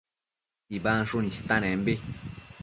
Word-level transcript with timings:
tsibansshun 0.67 1.29
istanembi 1.33 1.93